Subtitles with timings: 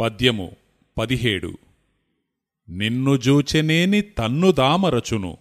[0.00, 0.56] పద్యము
[0.98, 1.58] పదిహేడు.
[2.68, 5.36] నిన్ను జూచెనేని తన్నుదామరచును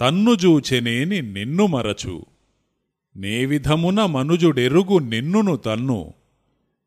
[0.00, 2.24] తన్నుజూచెనేని నిన్ను మరచు.
[3.16, 6.14] నేవిధమున మనుజుడెరుగు నిన్నును తన్ను.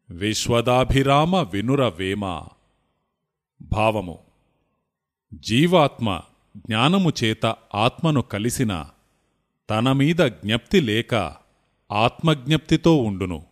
[0.09, 2.41] విశ్వదాభిరామ వినురవేమ
[3.61, 4.19] భావము.
[5.33, 6.21] జీవాత్మ
[6.57, 8.85] జ్ఞానము చేత ఆత్మను కలిసిన
[9.69, 11.35] తనమీద జ్ఞప్తి లేక
[11.91, 13.45] ఆత్మజ్ఞప్తితో ఉండును.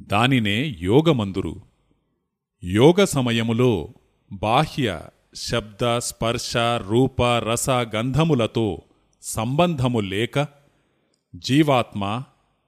[0.00, 1.69] దానినే యోగమందురు.
[2.64, 3.88] యోగ సమయములో
[4.32, 5.00] బాహ్య
[5.34, 8.82] శబ్ద స్పర్శ రూప రస గంధములతో
[9.22, 10.48] సంబంధము లేక
[11.36, 12.22] జీవాత్మ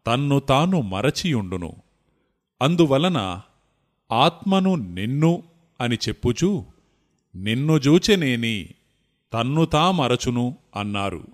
[0.06, 1.76] తన్ను తాను మరచియుండును.
[2.62, 3.40] అందువలన
[4.12, 5.42] ఆత్మను నిన్ను
[5.80, 6.64] అని చెప్పుచూ
[7.34, 8.68] నిన్ను జూచెనేని
[9.32, 11.26] తన్ను తా మరచును అన్నారు.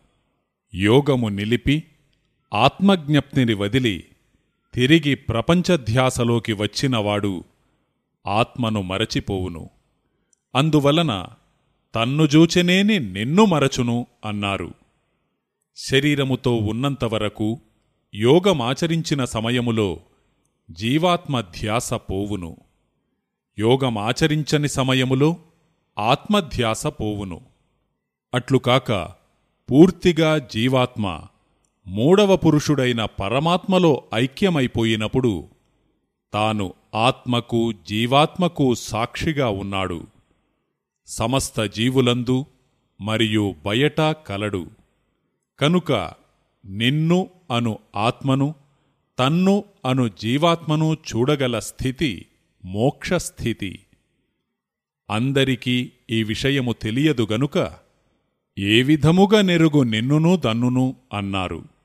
[0.74, 1.82] యోగము నిలిపి
[2.54, 4.04] ఆత్మజ్ఞప్తిని వదిలి
[4.74, 7.44] తిరిగి ప్రపంచధ్యాసలోకి వచ్చినవాడు
[8.28, 9.70] ఆత్మను మరచిపోవును.
[10.54, 11.26] అందువలన
[11.94, 14.74] తన్ను జూచెనేని నిన్ను మరచును అన్నారు.
[15.76, 17.60] శరీరముతో ఉన్నంతవరకు
[18.14, 20.00] యోగమాచరించిన సమయములో
[20.70, 22.56] జీవాత్మ ధ్యాస పోవును.
[23.58, 25.36] యోగమాచరించని సమయములో
[25.98, 27.40] ఆత్మధ్యాస పోవును.
[28.34, 28.92] అట్లుకాక
[29.70, 31.20] పూర్తిగా జీవాత్మ
[31.86, 35.48] మూడవ పురుషుడైన పరమాత్మలో ఐక్యమైపోయినప్పుడు
[36.32, 40.06] తాను ఆత్మకు జీవాత్మకు సాక్షిగా ఉన్నాడు.
[41.06, 42.46] సమస్త జీవులందు
[43.00, 44.66] మరియు బయట కలడు.
[45.58, 45.92] కనుక
[46.66, 48.54] నిన్ను అను ఆత్మను
[49.18, 52.26] తన్ను అను జీవాత్మను చూడగల స్థితి
[52.64, 53.78] మోక్షస్థితి
[55.10, 57.74] అందరికీ ఈ విషయము తెలియదు గనుక
[58.58, 61.77] ఏ విధముగా నెరుగు నిన్నును దన్నును అన్నారు.